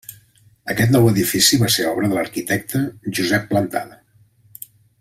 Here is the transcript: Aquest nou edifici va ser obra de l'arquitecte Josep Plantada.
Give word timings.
Aquest 0.73 0.93
nou 0.95 1.09
edifici 1.09 1.59
va 1.63 1.69
ser 1.75 1.85
obra 1.91 2.09
de 2.13 2.17
l'arquitecte 2.19 2.81
Josep 3.19 3.47
Plantada. 3.53 4.01